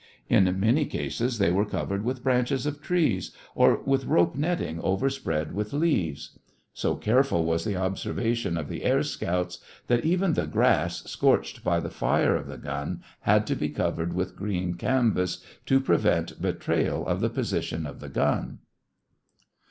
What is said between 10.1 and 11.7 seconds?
the grass scorched